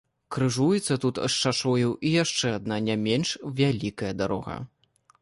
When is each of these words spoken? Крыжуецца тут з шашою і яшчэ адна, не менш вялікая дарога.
Крыжуецца 0.35 0.97
тут 1.03 1.19
з 1.25 1.29
шашою 1.43 1.91
і 2.09 2.15
яшчэ 2.23 2.57
адна, 2.57 2.83
не 2.91 2.99
менш 3.07 3.37
вялікая 3.63 4.13
дарога. 4.25 4.63